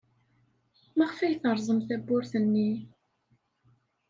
Maɣef 0.97 1.19
ay 1.19 1.35
terẓem 1.41 1.79
tawwurt-nni? 1.87 2.69